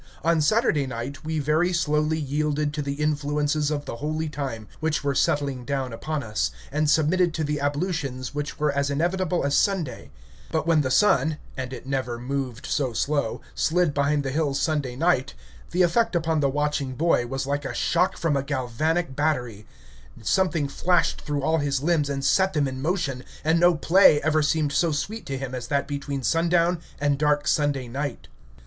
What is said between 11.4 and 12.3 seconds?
(and it never